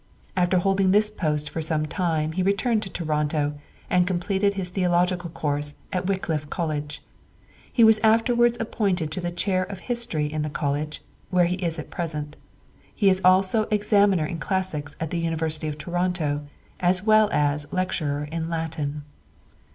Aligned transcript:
After 0.35 0.57
holding 0.57 0.89
this 0.89 1.11
post 1.11 1.47
for 1.51 1.61
some 1.61 1.85
time 1.85 2.31
he 2.31 2.41
returned 2.41 2.81
to 2.81 2.89
Toronto, 2.89 3.59
and 3.87 4.07
completed 4.07 4.55
his 4.55 4.69
theological 4.69 5.29
course 5.29 5.75
at 5.93 6.07
Wycliffe 6.07 6.49
College. 6.49 7.03
He 7.71 7.83
was 7.83 7.99
afterwards 7.99 8.57
appointed 8.59 9.11
to 9.11 9.21
the 9.21 9.29
chair 9.29 9.61
of 9.61 9.77
Church 9.77 9.87
History 9.89 10.33
in 10.33 10.41
this 10.41 10.53
college, 10.53 11.03
where 11.29 11.45
he 11.45 11.57
is 11.57 11.77
at 11.77 11.91
present. 11.91 12.35
He 12.95 13.09
is 13.09 13.21
also 13.23 13.67
examiner 13.69 14.25
in 14.25 14.39
classics 14.39 14.95
at 14.99 15.11
the 15.11 15.19
University 15.19 15.67
of 15.67 15.77
Toronto, 15.77 16.47
as 16.79 17.03
well 17.03 17.29
as 17.31 17.71
lecturer 17.71 18.23
in 18.31 18.49
Latin. 18.49 19.03